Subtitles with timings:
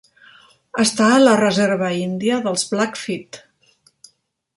[0.83, 3.41] Està a la reserva índia dels Blackfeet.